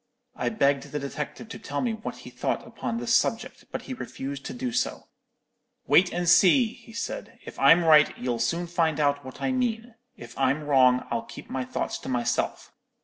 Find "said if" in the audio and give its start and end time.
6.91-7.59